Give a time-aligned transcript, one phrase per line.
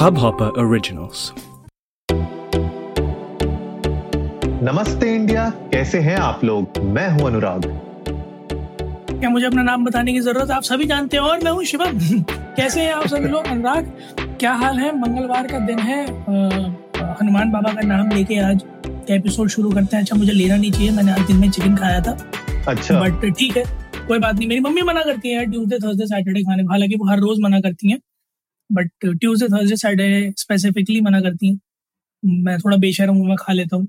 [0.00, 1.22] Hubhopper Originals.
[4.62, 6.78] नमस्ते India कैसे हैं आप लोग?
[6.94, 7.66] मैं हूँ अनुराग।
[9.10, 10.50] क्या मुझे अपना नाम बताने की ज़रूरत?
[10.50, 11.98] आप सभी जानते हैं और मैं हूँ शिवम।
[12.56, 13.46] कैसे हैं आप सभी लोग?
[13.46, 13.92] अनुराग
[14.40, 14.96] क्या हाल है?
[15.00, 16.02] मंगलवार का दिन है।
[17.20, 18.64] हनुमान बाबा का नाम लेके आज
[19.10, 22.00] एपिसोड शुरू करते हैं। अच्छा मुझे लेना नहीं चाहिए मैंने आज दिन में चिकन खाया
[22.00, 22.16] था।
[22.68, 23.64] अच्छा। बट ठीक है
[24.06, 27.10] कोई बात नहीं। मेरी मम्मी मना करती है ट्यूसडे थर्सडे सैटरडे खाने। को हालाँकि वो
[27.10, 27.98] हर रोज मना करती हैं।
[28.72, 31.60] But Tuesday Thursday Saturday specifically मना करती हैं।
[32.42, 33.88] मैं थोड़ा बेशरम हूँ मैं खा लेता हूँ।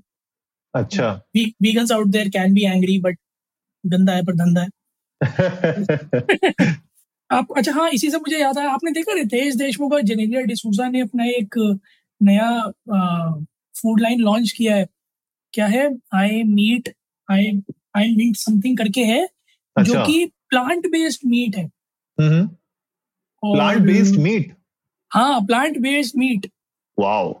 [0.74, 3.18] अच्छा। Vegans out there can be angry but
[3.84, 4.68] गंदा है पर धंधा है।
[7.30, 10.88] आप अच्छा हाँ इसी से मुझे याद आया आपने देखा रितेश देशमुख और जेनेलिया डिसूजा
[10.88, 11.58] ने अपना एक
[12.20, 12.48] नया
[13.74, 14.86] फ़ूड लाइन लॉन्च किया है।
[15.52, 15.86] क्या है?
[16.14, 16.88] I meat
[17.30, 17.46] I
[17.96, 19.22] I meat something करके है
[19.76, 21.70] अच्छा। जो कि प्लांट बेस्ड मीट है
[22.18, 24.52] प्लांट बेस्ड मीट
[25.12, 26.46] हाँ plant based meat
[26.98, 27.32] wow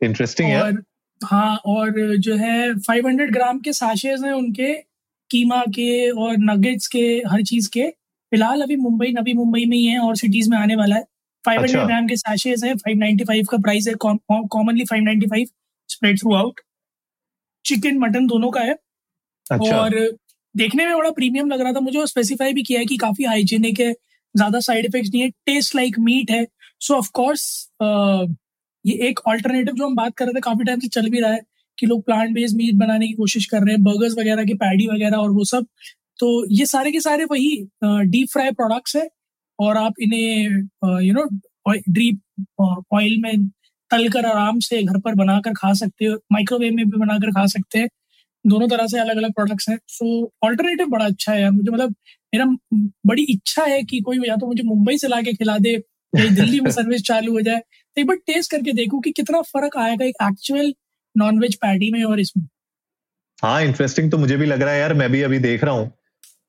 [0.00, 0.72] interesting है
[1.20, 4.72] हाँ और जो है 500 ग्राम के साशेज हैं उनके
[5.30, 7.88] कीमा के और नगेट्स के हर चीज़ के।
[8.32, 11.04] फ़िलहाल अभी मुंबई नवी मुंबई में ही है और सिटीज़ में आने वाला है।
[11.44, 15.48] 500 अच्छा। ग्राम के साशेज हैं 595 का प्राइस है commonly 595
[15.88, 16.60] spread throughout
[17.64, 18.76] chicken mutton दोनों का है।
[19.50, 19.98] अच्छा। और
[20.54, 23.80] देखने में बड़ा प्रीमियम लग रहा था मुझे स्पेसिफाई भी किया है कि काफ़ी हाइजीनिक
[23.80, 23.92] है
[24.34, 26.46] ज़्यादा साइड इफेक्ट्स नहीं है टेस्ट लाइक मीट है।
[26.80, 27.44] सो ऑफ़ कोर्स
[28.84, 31.32] ये एक ऑल्टरनेटिव जो हम बात कर रहे थे, काफ़ी टाइम से चल भी रहा
[31.32, 31.40] है
[31.78, 34.86] कि लोग प्लांट बेस्ड मीट बनाने की कोशिश कर रहे हैं बर्गर्स वगैरह के पैडी
[34.86, 35.66] वगैरह और वो सब।
[36.18, 39.08] तो ये सारे के सारे वही डीप फ्राई प्रोडक्ट्स है
[39.58, 41.24] और आप इन्हें यू नो
[41.90, 42.20] डीप
[42.92, 43.48] ऑयल में
[43.90, 47.46] तल कर आराम से घर पर बनाकर खा सकते हो माइक्रोवेव में भी बनाकर खा
[47.46, 47.88] सकते हैं।
[48.44, 50.06] दोनों तरह से अलग अलग प्रोडक्ट्स हैं। सो
[50.44, 51.94] ऑल्टरनेटिव बड़ा अच्छा है यार। मुझे मतलब
[52.32, 52.44] मेरा,
[53.06, 55.76] बड़ी इच्छा है कि कोई या तो मुझे मुंबई से लाके खिला दे
[56.12, 59.40] या दिल्ली में सर्विस चालू हो जाए। तो एक बार टेस्ट करके देखूँ कि कितना
[59.44, 60.72] फ़र्क आएगा एक एक्चुअल
[61.14, 62.46] नॉनवेज पैटी में और इसमें।
[63.42, 65.90] हाँ इंटरेस्टिंग तो मुझे भी लग रहा है यार मैं भी अभी देख रहा हूँ।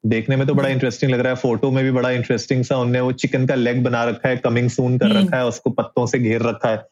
[0.06, 3.00] देखने में तो बड़ा इंटरेस्टिंग लग रहा है फ़ोटो में भी बड़ा इंटरेस्टिंग सा उनने
[3.02, 6.06] वो चिकन का लेग बना रखा है कमिंग सून कर हम्म। रखा है उसको पत्तों
[6.08, 6.84] से घेर रखा है।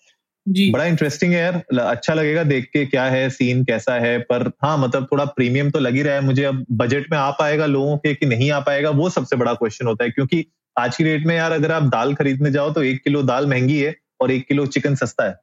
[0.45, 4.47] जी। बड़ा इंटरेस्टिंग है यार अच्छा लगेगा देख के क्या है सीन कैसा है पर
[4.63, 7.66] हाँ मतलब थोड़ा प्रीमियम तो लग ही रहा है मुझे। अब बजट में आ पाएगा
[7.66, 10.45] लोगों के कि नहीं आ पाएगा वो सबसे बड़ा क्वेश्चन होता है क्योंकि
[10.79, 13.77] आज की डेट में यार अगर आप दाल खरीदने जाओ तो एक किलो दाल महँगी
[13.79, 15.33] है और एक किलो चिकन सस्ता है।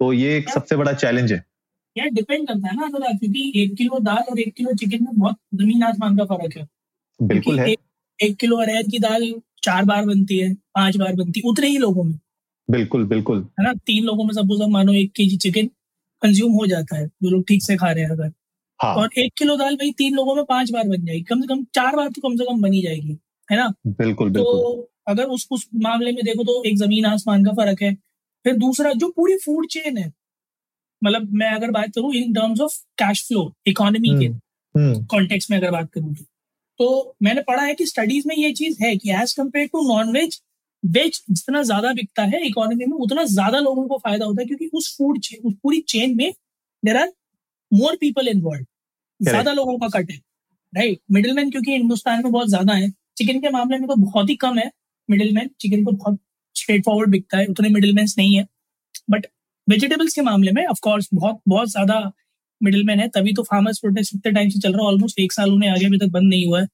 [0.00, 1.44] तो ये एक सबसे बड़ा चैलेंज है।
[1.96, 5.18] यार डिपेंड करता है ना अगर क्योंकि एक किलो दाल और एक किलो चिकन में
[5.18, 6.66] बहुत ज़मीन आसमान का फ़र्क है।
[7.22, 7.78] बिल्कुल है। एक,
[8.22, 11.78] एक किलो अरहर की दाल चार बार बनती है पाँच बार बनती है उतने ही
[11.78, 12.18] लोगों में।
[12.70, 13.72] बिल्कुल बिल्कुल। है ना?
[13.74, 15.66] तीन लोगों में सपोज़ हम मानो एक के जी चिकन
[16.22, 18.32] कंज्यूम हो जाता है जो लोग ठीक से खा रहे हैं अगर।
[18.80, 21.46] हाँ। और एक किलो दाल भाई तीन लोगों में पाँच बार बन जाएगी। कम से
[21.46, 23.18] कम चार बार तो कम से कम बनी जाएगी।
[23.48, 23.72] है ना?
[23.88, 24.44] बिल्कुल तो
[25.08, 27.94] अगर उस उस मामले में देखो तो एक ज़मीन आसमान का फ़र्क है
[28.44, 30.12] फिर दूसरा जो पूरी फ़ूड चेन है
[31.02, 35.58] मतलब मैं अगर बात करूँ in terms of cash flow economy के हम्म कॉन्टेक्स्ट में
[35.58, 36.24] अगर बात करूँ तो।
[36.80, 40.12] तो मैंने पढ़ा है कि स्टडीज़ में ये चीज़ है कि as compare to non
[40.12, 40.40] veg
[40.82, 44.70] veg जितना ज़्यादा बिकता है इकोनॉमी में उतना ज़्यादा लोगों को फ़ायदा होता है क्योंकि
[44.74, 46.32] उस फ़ूड चेन उस पूरी चेन में
[46.82, 47.12] there are
[47.72, 48.64] more people involve
[49.20, 50.18] ज़्यादा लोगों का कट है
[50.72, 54.34] राइट मिडिलमैन क्योंकि हिंदुस्तान में बहुत ज़्यादा है। चिकन के मामले में तो बहुत ही
[54.36, 54.70] कम है
[55.08, 56.18] मिडिलमैन चिकन को बहुत
[56.56, 58.46] स्ट्रेट फॉरवर्ड बिकता है उतने मिडिलमैन नहीं है.
[59.10, 59.26] बट
[59.68, 62.00] वेजिटेबल्स के मामले में ऑफ़ कोर्स बहुत बहुत ज़्यादा
[62.60, 65.52] मिडिलमैन है तभी तो फार्मर्स प्रोटेस्ट इतने टाइम से चल रहा है ऑलमोस्ट एक साल
[65.52, 66.66] उन्हें आगे अभी तक बंद नहीं हुआ है.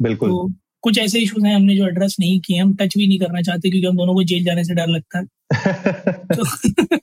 [0.00, 0.48] बिल्कुल। तो
[0.82, 3.70] कुछ ऐसे इश्यूज़ हैं हमने जो एड्रेस नहीं किए हम टच भी नहीं करना चाहते
[3.70, 5.26] क्योंकि हम दोनों को जेल जाने से डर लगता है.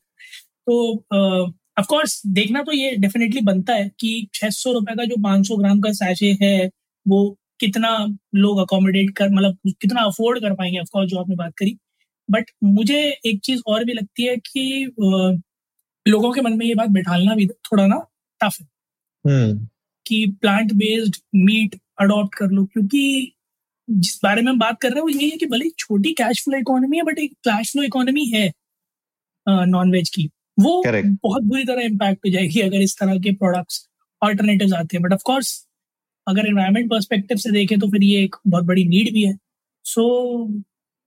[0.63, 5.05] तो तो ऑफ़ कोर्स देखना तो ये डेफिनेटली बनता है कि छह सौ रुपए का
[5.05, 6.69] जो 500 ग्राम का सैशे है
[7.07, 7.19] वो
[7.65, 10.79] कितना लोग अकोमोडेट कर मतलब कितना अफोर्ड कर पाएँगे?
[10.79, 11.77] ऑफ़ कोर्स जो आपने बात करी।
[12.31, 14.85] बट मुझे एक चीज़ और भी लगती है कि
[16.07, 17.97] लोगों के मन में ये बात बैठालना भी थोड़ा ना
[18.43, 18.67] टफ है।
[19.27, 19.67] हम्म।
[20.07, 23.33] कि प्लांट बेस्ड मीट अडॉप्ट कर लो क्योंकि
[23.89, 26.13] जिस बारे में हम बात कर रहे हैं वो यही है कि भले ही छोटी
[26.13, 28.51] कैश फ्लो इकोनॉमी है बट एक कैश फ्लो इकोनॉमी है
[29.49, 30.29] नॉन वेज की।
[30.59, 31.17] वो Correct.
[31.23, 33.87] बहुत बुरी तरह इम्पैक्ट हो जाएगी अगर इस तरह के प्रोडक्ट्स
[34.23, 35.67] ऑल्टरनेटिव आते हैं। बट ऑफ़ कोर्स
[36.27, 39.37] अगर एनवायरमेंट पर्सपेक्टिव से देखें तो फिर ये एक बहुत बड़ी नीड भी है।
[39.85, 40.03] सो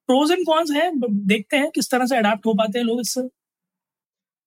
[0.09, 0.91] प्रोज एंड कॉन्स है
[1.27, 3.29] देखते हैं किस तरह से अडाप्ट हो पाते हैं लोग इससे।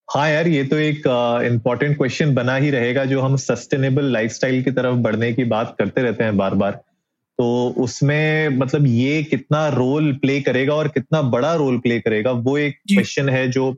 [0.08, 1.08] हाँ यार ये तो एक
[1.46, 6.02] इम्पोर्टेंट क्वेश्चन बना ही रहेगा जो हम सस्टेनेबल लाइफस्टाइल की तरफ़ बढ़ने की बात करते
[6.02, 6.72] रहते हैं बार बार
[7.40, 7.46] तो
[7.78, 12.80] उसमें मतलब ये कितना रोल प्ले करेगा और कितना बड़ा रोल प्ले करेगा वो एक
[12.88, 13.76] क्वेश्चन है जो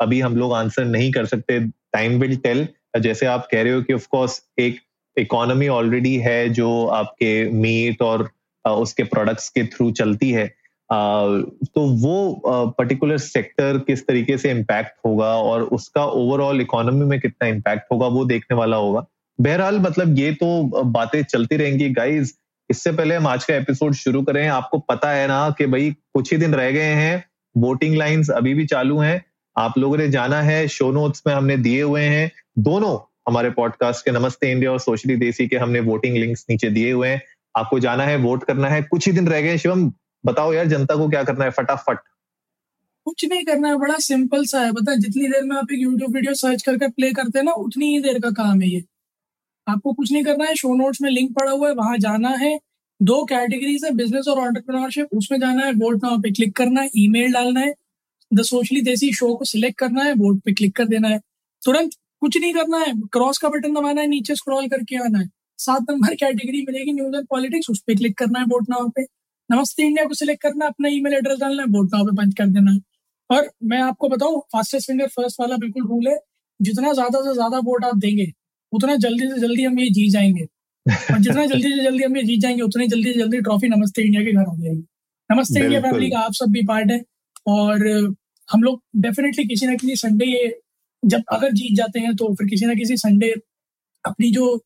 [0.00, 1.58] अभी हम लोग आंसर नहीं कर सकते
[1.92, 2.66] टाइम विल टेल
[3.00, 4.80] जैसे आप कह रहे हो कि ऑफ़ कोर्स एक
[5.16, 8.28] इकोनॉमी ऑलरेडी है, जो आपके मीट और
[8.64, 10.46] उसके प्रोडक्ट्स के थ्रू चलती है
[10.90, 17.48] तो वो पर्टिकुलर सेक्टर किस तरीके से इम्पैक्ट होगा और उसका ओवरऑल इकोनॉमी में कितना
[17.48, 19.04] इम्पैक्ट होगा, वो देखने वाला होगा।
[19.38, 22.32] बहरहाल मतलब ये तो बातें चलती रहेंगी। गाइज़
[22.70, 26.32] इससे पहले हम आज का एपिसोड शुरू करें। आपको पता है ना कि भाई, कुछ
[26.32, 27.24] ही दिन रह गए हैं
[27.54, 29.24] वोटिंग लाइंस अभी भी चालू हैं।
[29.56, 32.96] आप लोगों ने जाना है शो नोट्स में हमने दिए हुए हैं। दोनों
[33.28, 37.08] हमारे पॉडकास्ट के नमस्ते इंडिया और सोशली देसी के हमने वोटिंग लिंक्स नीचे दिए हुए
[37.08, 37.22] हैं।
[37.56, 39.92] आपको जाना है वोट करना है। कुछ ही दिन रह गए शिवम।
[40.26, 41.50] बताओ यार, जनता को क्या करना है?
[41.50, 41.98] फटाफट।
[43.04, 46.14] कुछ नहीं करना है, बड़ा सिंपल सा है। बता जितनी देर में आप एक यूट्यूब
[46.14, 48.84] वीडियो सर्च करके प्ले करते हैं ना, उतनी ही देर का काम है ये।
[49.68, 52.60] आपको कुछ नहीं करना है शो नोट्स में लिंक पड़ा हुआ है, वहाँ जाना है।
[53.02, 56.90] दो कैटेगरीज है बिज़नेस और ऑन्टरप्रनोरशिप उसमें जाना है वोट नाउ पे क्लिक करना है
[56.96, 57.74] ईमेल डालना है।
[58.34, 61.20] द सोशली देसी शो को सिलेक्ट करना है वोट पे क्लिक कर देना है।
[61.64, 61.90] तुरंत
[62.22, 65.28] कुछ नहीं करना है। क्रॉस का बटन दबाना है नीचे स्क्रॉल करके आना है।
[65.58, 69.02] सात नंबर कैटेगरी मिलेगी न्यूज़ एंड पॉलिटिक्स उस पर क्लिक करना है वोट नाउ पे।
[69.50, 72.46] नमस्ते इंडिया को सिलेक्ट करना अपना ईमेल एड्रेस डालना है वोट नाउ पे पंच कर
[72.48, 72.78] देना है।
[73.30, 76.16] और मैं आपको बताऊँ फास्टेस्ट फिंगर फ़र्स्ट वाला बिल्कुल रूल है
[76.60, 78.26] जितना ज़्यादा से ज़्यादा वोट आप देंगे
[78.72, 80.44] उतना जल्दी से जल्दी हम ये जीत जाएँगे।
[80.86, 84.02] और जितना जल्दी से जल्दी हम ये जीत जाएँगे उतनी जल्दी से जल्दी ट्रॉफी नमस्ते
[84.02, 84.84] इंडिया के घर आ जाएगी।
[85.30, 87.00] नमस्ते इंडिया फैमिली का आप सब भी पार्ट है।
[87.48, 87.86] और
[88.48, 90.46] हम लोग डेफिनेटली किसी ना किसी संडे ये
[91.04, 93.34] जब अगर जीत जाते हैं तो फिर किसी ना किसी संडे
[94.04, 94.64] अपनी जो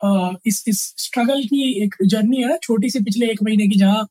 [0.00, 3.78] आ, इस इस स्ट्रगल की एक जर्नी है ना छोटी सी पिछले एक महीने की
[3.78, 4.06] जहाँ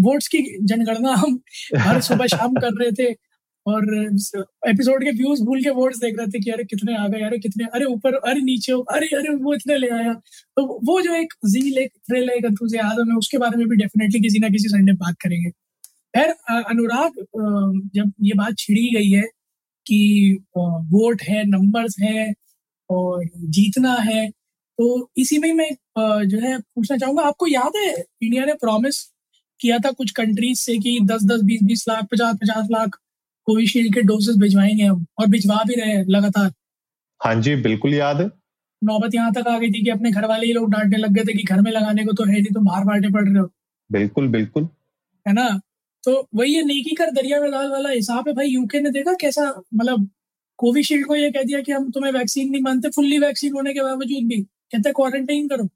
[0.00, 1.40] वोट्स की जनगणना हम
[1.78, 3.12] हर सुबह शाम कर रहे थे
[3.66, 3.84] और
[4.68, 7.38] एपिसोड के व्यूज़ भूल के वोट्स देख रहे थे कि अरे कितने आ गए अरे
[7.38, 11.34] कितने अरे ऊपर अरे नीचे अरे अरे वो इतने ले आया। तो वो जो एक
[11.46, 15.16] जील एक थ्रिल एक है उसके बारे में भी डेफिनेटली किसी ना किसी संडे बात
[15.20, 15.50] करेंगे।
[16.14, 16.30] खैर
[16.70, 17.20] अनुराग
[17.96, 19.24] जब ये बात छिड़ी गई है
[19.86, 22.32] कि वोट है नंबर्स है
[22.90, 24.28] और जीतना है।
[24.78, 25.70] तो इसी में मैं
[26.28, 27.92] जो है पूछना चाहूँगा आपको याद है
[28.22, 29.02] इंडिया ने प्रॉमिस
[29.60, 32.98] किया था कुछ कंट्रीज़ से कि दस दस बीस बीस लाख पचास पचास लाख
[33.46, 36.52] कोविशील्ड के डोजेस भिजवाएँगे हम और भिजवा भी रहे हैं लगातार।
[37.20, 38.28] हाँ जी बिल्कुल याद है।
[38.82, 41.22] नौबत यहाँ तक आ गई थी कि अपने घर वाले ही लोग डांटने लग गए
[41.24, 43.48] थे कि घर में लगाने को तो है नहीं तुम बाहर बांटे पड़ रहे हो।
[43.90, 44.68] बिल्कुल बिल्कुल।
[45.26, 45.48] है ना?
[46.06, 49.12] तो वही ये नेकी कर दरिया में डाल वाला हिसाब है भाई। यूके ने देखा
[49.20, 49.42] कैसा
[49.74, 50.08] मतलब
[50.58, 53.82] कोविशील्ड को ये कह दिया कि हम तुम्हें वैक्सीन नहीं मानते फुल्ली वैक्सीन होने के
[53.82, 55.68] बावजूद भी। कहते क्वारंटाइन करो।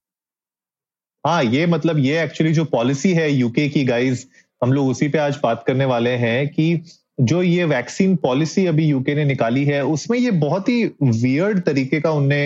[1.25, 4.25] हाँ ये मतलब ये एक्चुअली जो पॉलिसी है यूके की गाइज़
[4.63, 6.83] हम लोग उसी पे आज बात करने वाले हैं कि
[7.21, 12.01] जो ये वैक्सीन पॉलिसी अभी यूके ने निकाली है, उसमें ये बहुत ही वियर्ड तरीके
[12.01, 12.41] का उनने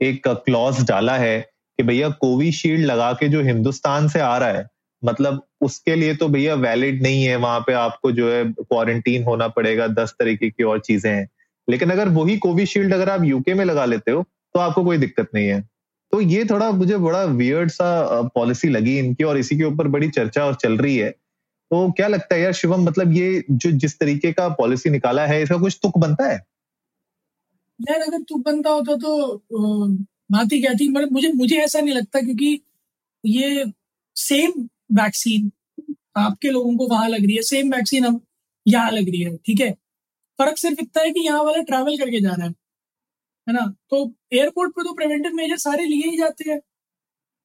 [0.00, 4.66] एक क्लॉज डाला है कि भैया कोविशील्ड लगा के जो हिंदुस्तान से आ रहा है
[5.06, 9.48] मतलब उसके लिए तो भैया वैलिड नहीं है, वहाँ पे आपको जो है क्वारंटीन होना
[9.50, 11.28] पड़ेगा, दस तरीके की और चीज़ें हैं।
[11.68, 14.22] लेकिन अगर वही कोविशील्ड अगर आप यूके में लगा लेते हो
[14.54, 15.60] तो आपको कोई दिक्कत नहीं है।
[16.12, 20.08] तो ये थोड़ा मुझे बड़ा वियर्ड सा पॉलिसी लगी इनकी और इसी के ऊपर बड़ी
[20.10, 23.98] चर्चा और चल रही है। तो क्या लगता है यार शिवम मतलब ये जो जिस
[23.98, 26.36] तरीके का पॉलिसी निकाला है, इसका कुछ तुक बनता है?
[27.80, 29.88] यार, अगर तुक बनता होता तो
[30.32, 32.60] बात ही क्या थी मतलब मुझे मुझे ऐसा नहीं लगता क्योंकि
[33.24, 33.64] ये
[34.16, 34.52] सेम
[34.90, 35.50] वैक्सीन
[36.16, 38.20] आपके लोगों को वहाँ लग रही है सेम वैक्सीन हम
[38.66, 39.70] यहाँ लग रही है ठीक है?
[40.38, 42.54] फ़र्क सिर्फ़ इतना है कि यहाँ वाला ट्रैवल करके जा रहा है
[43.46, 43.66] है ना?
[43.90, 46.60] तो एयरपोर्ट पे तो प्रिवेंटिव मेजर सारे लिए ही जाते हैं।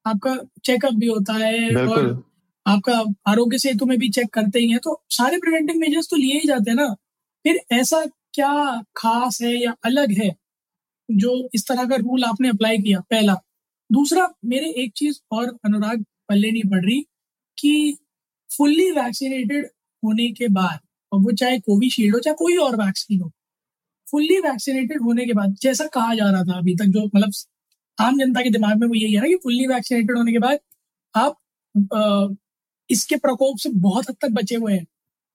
[0.06, 2.22] आपका चेकअप भी होता है और
[2.66, 6.34] आपका आरोग्य सेतु में भी चेक करते ही हैं तो सारे प्रिवेंटिव मेजर्स तो लिए
[6.34, 6.92] ही जाते हैं ना?
[7.44, 8.52] फिर ऐसा क्या
[8.96, 10.34] खास है या अलग है
[11.08, 13.34] जो इस तरह का रूल आपने अप्लाई किया पहला?
[13.90, 17.04] दूसरा मेरे एक चीज़ और अनुराग पल्ले नहीं पड़ रही
[17.62, 17.98] कि
[18.50, 19.66] फुल्ली वैक्सीनेटेड
[20.02, 20.78] होने के बाद
[21.12, 23.32] और वो चाहे कोविशील्ड हो चाहे कोई और वैक्सीन हो
[24.10, 27.32] फुल्ली वैक्सीनेटेड होने के बाद जैसा कहा जा रहा था अभी तक जो मतलब
[27.98, 30.58] आम जनता के दिमाग में वो यही है ना कि फुल्ली वैक्सीनेटेड होने के बाद
[31.14, 32.36] आप
[32.90, 34.86] इसके प्रकोप से बहुत हद तक बचे हुए हैं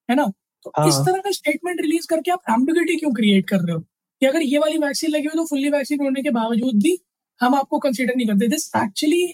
[0.10, 0.26] है ना?
[0.66, 3.80] तो हाँ। इस तरह का स्टेटमेंट रिलीज़ करके आप एम्बिगिटी क्यों क्रिएट कर रहे हो?
[3.80, 6.98] कि अगर ये वाली वैक्सीन लगी हुई तो फुल्ली वैक्सीन होने के बावजूद भी
[7.42, 9.28] हम आपको कंसिडर नहीं करते। This actually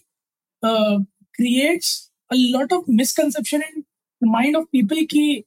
[0.63, 1.91] creates
[2.33, 3.83] lot of misconception in
[4.21, 5.43] mind of people कि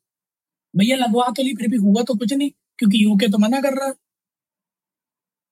[0.74, 3.74] भैया लगवा तो ली फिर भी हुआ तो कुछ नहीं क्योंकि यूके तो मना कर
[3.74, 3.94] रहा है.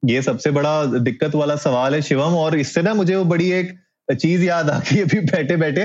[0.02, 3.72] ये सबसे बड़ा दिक्कत वाला सवाल है शिवम और इससे ना मुझे वो बड़ी एक
[4.08, 5.82] चीज़ याद आ गई अभी बैठे बैठे।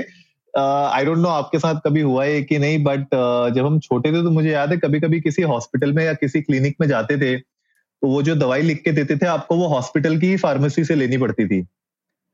[0.54, 4.12] आई डोंट नो आपके साथ कभी हुआ है कि नहीं बट uh, जब हम छोटे
[4.12, 7.16] थे तो मुझे याद है कभी कभी किसी हॉस्पिटल में या किसी क्लिनिक में जाते
[7.18, 10.94] थे तो वो जो दवाई लिख के देते थे आपको वो हॉस्पिटल की फार्मेसी से
[10.94, 11.66] लेनी पड़ती थी।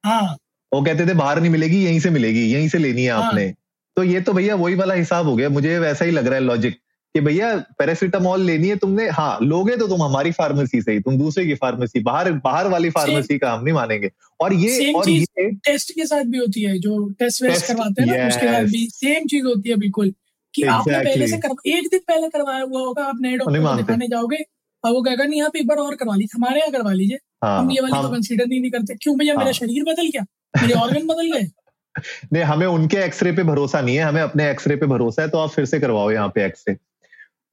[0.05, 0.37] हाँ।
[0.73, 3.23] वो कहते थे बाहर नहीं मिलेगी यहीं से मिलेगी यहीं से लेनी है हाँ.
[3.23, 3.53] आपने।
[3.97, 6.41] तो ये तो भैया वही वाला हिसाब हो गया। मुझे वैसा ही लग रहा है
[6.41, 6.75] लॉजिक
[7.15, 11.17] कि भैया पैरासीटामोल लेनी है तुमने। हाँ लोगे तो तुम हमारी फार्मेसी से ही तुम
[11.19, 15.51] दूसरे की फार्मेसी बाहर बाहर वाली फार्मेसी का हम नहीं मानेंगे। और ये और ये
[15.67, 18.87] टेस्ट के साथ भी होती है जो टेस्ट वेस्ट करवाते हैं ना उसके साथ भी
[18.93, 20.13] सेम चीज़ होती है बिल्कुल।
[20.55, 20.93] कि exactly.
[20.95, 24.07] आपने पहले से कर, एक दिन पहले करवाया हुआ होगा आप नए डॉक्टर को दिखाने
[24.07, 24.37] जाओगे
[24.85, 27.59] और वो कहेगा नहीं आप एक बार और करवा लीजिए हमारे यहाँ करवा लीजिए। हाँ,
[27.61, 30.25] हम ये वाली तो कंसीडर नहीं, नहीं करते। क्यों भैया हाँ, मेरा शरीर बदल गया?
[30.63, 31.47] मेरे ऑर्गन बदल गए?
[32.33, 35.39] नहीं हमें उनके एक्सरे पे भरोसा नहीं है हमें अपने एक्सरे पे भरोसा है तो
[35.39, 36.75] आप फिर से करवाओ यहाँ पे एक्सरे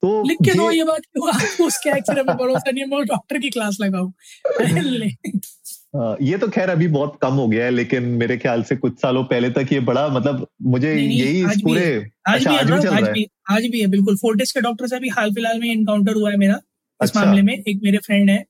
[0.03, 2.89] तो लिख के दो ये बात क्यों आपको उसके एक्सरे पे भरोसा नहीं है?
[2.89, 4.13] मैं डॉक्टर की क्लास लगाऊँ।
[6.21, 9.23] ये तो खैर अभी बहुत कम हो गया है लेकिन मेरे ख्याल से कुछ सालों
[9.23, 13.09] पहले तक ये बड़ा मतलब मुझे यही पूरे आज अच्छा, भी आज, भी चल आज,
[13.09, 16.31] भी, आज भी है बिल्कुल। फोर्टिस के डॉक्टर से अभी हाल फ़िलहाल में इनकाउंटर हुआ
[16.31, 18.45] है मेरा। इस अच्छा। मामले में एक मेरे फ्रेंड है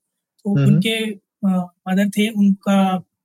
[0.45, 1.00] तो उनके
[1.45, 2.75] मदर थे उनका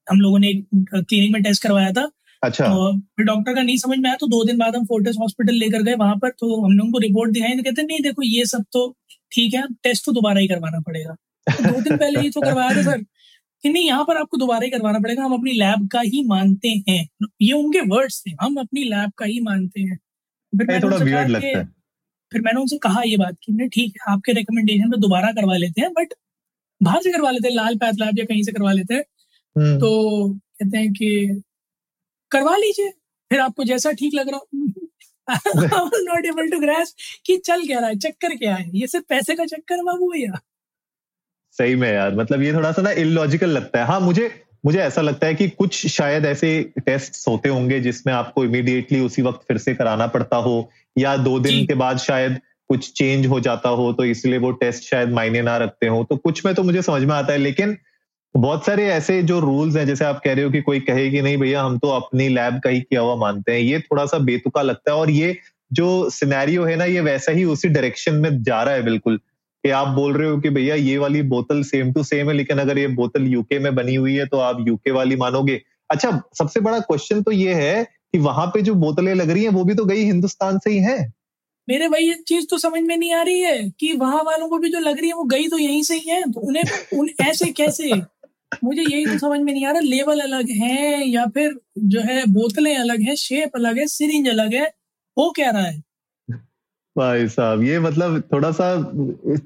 [0.07, 2.09] हम लोगों ने क्लिनिक में टेस्ट करवाया था।
[2.43, 5.17] अच्छा। तो फिर डॉक्टर का नहीं समझ में आया तो दो दिन बाद हम फोर्टिस
[5.21, 8.23] हॉस्पिटल लेकर गए वहाँ पर तो हम लोगों को रिपोर्ट दिखाई तो कहते नहीं देखो
[8.25, 8.89] ये सब तो
[9.33, 11.15] ठीक है टेस्ट तो दोबारा ही करवाना पड़ेगा।
[11.47, 13.03] तो दो दिन पहले ही तो करवाया था सर
[13.65, 16.69] कि नहीं यहाँ पर आपको दोबारा ही करवाना पड़ेगा हम अपनी लैब का ही मानते
[16.89, 17.09] हैं।
[17.43, 19.97] ये उनके वर्ड्स थे हम अपनी लैब का ही मानते हैं।
[20.53, 21.65] फिर मैंने थोड़ा वियर्ड लगता है।
[22.33, 25.81] फिर मैंने उनसे कहा ये बात कि ठीक है आपके रिकमेंडेशन पे दोबारा करवा लेते
[25.81, 26.15] हैं बट
[26.81, 29.05] बाहर से करवा लेते हैं लाल पैथ लैब या कहीं से करवा लेते हैं।
[29.57, 31.43] हम्म। तो कहते हैं कि
[32.31, 32.91] करवा लीजिए
[33.31, 34.41] फिर आपको जैसा ठीक लग रहा
[35.29, 36.95] नॉट एबल टू ग्रेस
[37.27, 38.71] कि चल क्या रहा है चक्कर क्या है?
[38.75, 40.41] ये सिर्फ़ पैसे का चक्कर बाबू भैया।
[41.59, 44.31] सही में यार मतलब ये थोड़ा सा ना इलॉजिकल लगता है। हाँ मुझे
[44.67, 46.49] मुझे ऐसा लगता है कि कुछ शायद ऐसे
[46.87, 51.39] टेस्ट होते होंगे जिसमें आपको इमीडिएटली उसी वक्त फिर से कराना पड़ता हो या दो
[51.41, 52.39] दिन के बाद शायद
[52.71, 56.17] कुछ चेंज हो जाता हो तो इसलिए वो टेस्ट शायद मायने ना रखते हो। तो
[56.17, 57.77] कुछ में तो मुझे समझ में आता है, लेकिन
[58.35, 61.23] बहुत सारे ऐसे जो रूल्स हैं, जैसे आप कह रहे हो कि कोई कहे कि
[61.23, 64.19] नहीं भैया, हम तो अपनी लैब का ही किया हुआ मानते हैं, ये थोड़ा सा
[64.21, 65.37] बेतुका लगता है और ये
[65.73, 69.71] जो सिनेरियो है ना, ये वैसा ही उसी डायरेक्शन में जा रहा है बिल्कुल, कि
[69.71, 72.79] आप बोल रहे हो कि भैया, ये वाली बोतल सेम टू सेम है, लेकिन अगर
[72.79, 75.61] ये बोतल यूके में बनी हुई है तो आप यूके वाली मानोगे।
[75.91, 79.51] अच्छा सबसे बड़ा क्वेश्चन तो ये है कि वहाँ पे जो बोतलें लग रही हैं,
[79.51, 81.13] वो भी तो गई हिंदुस्तान से ही है?
[81.69, 84.59] मेरे भाई, ये चीज़ तो समझ में नहीं आ रही है कि वहाँ वालों को
[84.59, 86.63] भी जो लग रही है, वो गई तो यहीं से ही है। तो उन्हें,
[86.99, 87.91] उन, ऐसे कैसे?
[88.65, 92.25] मुझे यही तो समझ में नहीं आ रहा। लेवल अलग है या फिर जो है,
[92.27, 94.73] बोतलें अलग है शेप अलग है सिरिंज अलग है
[95.17, 95.83] वो क्या रहा है?
[96.97, 98.75] भाई साहब, ये मतलब थोड़ा सा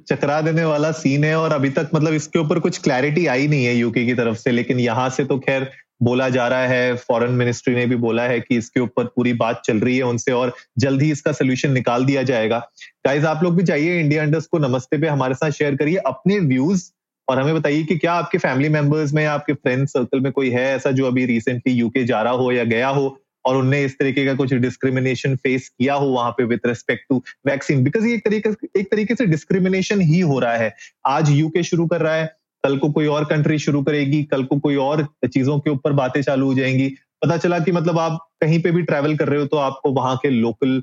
[0.09, 3.65] चकरा देने वाला सीन है और अभी तक मतलब इसके ऊपर कुछ क्लैरिटी आई नहीं
[3.65, 5.71] है यूके की तरफ़ से, लेकिन यहाँ से तो खैर
[6.03, 9.63] बोला जा रहा है फॉरेन मिनिस्ट्री ने भी बोला है कि इसके ऊपर पूरी बात
[9.65, 12.59] चल रही है उनसे और जल्द ही इसका सोल्यूशन निकाल दिया जाएगा।
[13.07, 16.39] गाइज़ आप लोग भी चाहिए इंडिया अंडर्स को नमस्ते पे हमारे साथ शेयर करिए अपने
[16.39, 16.91] व्यूज़
[17.29, 20.51] और हमें बताइए कि क्या आपके फैमिली मेंबर्स में या आपके फ्रेंड सर्कल में कोई
[20.51, 23.99] है ऐसा जो अभी रिसेंटली यूके जा रहा हो या गया हो और उनने इस
[23.99, 28.15] तरीके का कुछ डिस्क्रिमिनेशन फेस किया हो वहाँ पे with respect to vaccine because ये
[28.15, 30.75] एक तरीके एक तरीके से डिस्क्रिमिनेशन ही हो रहा है।
[31.07, 32.31] आज यूके शुरू कर रहा है
[32.65, 36.21] कल को कोई और कंट्री शुरू करेगी, कल को कोई और चीज़ों के ऊपर बातें
[36.23, 36.89] चालू हो जाएँगी।
[37.23, 40.17] पता चला कि मतलब आप कहीं पे भी ट्रैवल कर रहे हो तो आपको वहाँ
[40.23, 40.83] के लोकल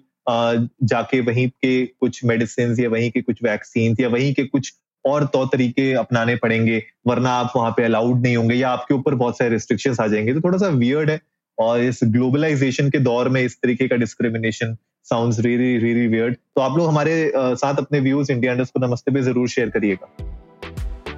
[0.86, 4.74] जाके वहीं के कुछ मेडिसिन या वहीं के कुछ वैक्सीन या वहीं के कुछ
[5.06, 9.16] और तौर तरीके अपनाने पड़ेंगे, वरना आप वहाँ पे अलाउड नहीं होंगे या आपके ऊपर
[9.16, 11.20] बहुत सारे रिस्ट्रिक्शन आ जाएँगे। तो थोड़ा सा वियर्ड है
[11.58, 14.76] और इस ग्लोबलाइजेशन के दौर में इस तरीके का discrimination
[15.08, 19.48] sounds really really weird तो आप लोग हमारे साथ अपने व्यूज़ इंडिया नमस्ते पे ज़रूर
[19.50, 20.29] शेयर करिएगा।